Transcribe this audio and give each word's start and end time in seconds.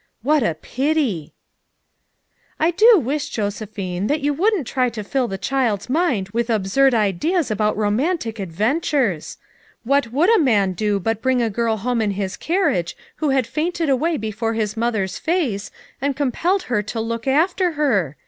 "What 0.23 0.41
a 0.41 0.55
pity!" 0.55 1.35
98 2.59 2.59
FOUR 2.59 2.59
MOTHERS 2.59 2.59
AT 2.59 2.65
CHAUTAUQUA 2.65 2.67
"I 2.67 2.69
do 2.71 3.05
wish, 3.05 3.29
Josephine, 3.29 4.07
that 4.07 4.21
you 4.21 4.33
wouldn't 4.33 4.65
try 4.65 4.89
to 4.89 5.03
fill 5.03 5.27
the 5.27 5.37
child's 5.37 5.89
mind 5.91 6.29
with 6.29 6.47
ahsurd 6.49 6.95
ideas 6.95 7.51
about 7.51 7.77
romantic 7.77 8.39
adventures. 8.39 9.37
What 9.83 10.11
would 10.11 10.35
a 10.35 10.39
man 10.41 10.73
do 10.73 10.99
but 10.99 11.21
bring 11.21 11.43
a 11.43 11.51
girl 11.51 11.77
home 11.77 12.01
in 12.01 12.09
his 12.17 12.35
carriage 12.35 12.97
who 13.17 13.29
had 13.29 13.45
fainted 13.45 13.91
away 13.91 14.17
before 14.17 14.53
his 14.55 14.75
mother's 14.75 15.19
face, 15.19 15.69
and 16.01 16.15
com 16.17 16.31
pelled 16.31 16.63
her 16.63 16.81
to 16.81 16.99
look 16.99 17.27
after 17.27 17.73
her? 17.73 18.17